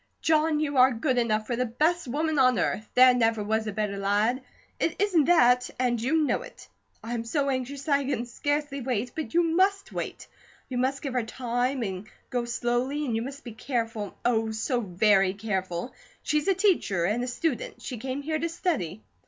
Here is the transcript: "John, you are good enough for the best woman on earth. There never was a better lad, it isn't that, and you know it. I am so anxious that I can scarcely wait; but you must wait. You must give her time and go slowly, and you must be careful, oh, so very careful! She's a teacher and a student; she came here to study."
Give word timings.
"John, 0.19 0.59
you 0.59 0.77
are 0.77 0.91
good 0.91 1.19
enough 1.19 1.45
for 1.45 1.55
the 1.55 1.67
best 1.67 2.07
woman 2.07 2.39
on 2.39 2.57
earth. 2.57 2.89
There 2.95 3.13
never 3.13 3.43
was 3.43 3.67
a 3.67 3.71
better 3.71 3.97
lad, 3.99 4.41
it 4.79 4.95
isn't 4.99 5.25
that, 5.25 5.69
and 5.77 6.01
you 6.01 6.23
know 6.23 6.41
it. 6.41 6.67
I 7.03 7.13
am 7.13 7.23
so 7.23 7.51
anxious 7.51 7.83
that 7.83 7.99
I 7.99 8.05
can 8.05 8.25
scarcely 8.25 8.81
wait; 8.81 9.11
but 9.13 9.35
you 9.35 9.43
must 9.43 9.91
wait. 9.91 10.27
You 10.69 10.79
must 10.79 11.03
give 11.03 11.13
her 11.13 11.21
time 11.21 11.83
and 11.83 12.07
go 12.31 12.45
slowly, 12.45 13.05
and 13.05 13.15
you 13.15 13.21
must 13.21 13.43
be 13.43 13.51
careful, 13.53 14.17
oh, 14.25 14.49
so 14.49 14.79
very 14.81 15.35
careful! 15.35 15.93
She's 16.23 16.47
a 16.47 16.55
teacher 16.55 17.05
and 17.05 17.23
a 17.23 17.27
student; 17.27 17.83
she 17.83 17.99
came 17.99 18.23
here 18.23 18.39
to 18.39 18.49
study." 18.49 19.03